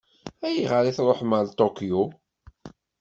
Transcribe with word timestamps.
Ayɣer 0.47 0.83
i 0.85 0.91
tṛuḥem 0.97 1.31
ɣer 1.37 1.45
Tokyo? 1.59 2.01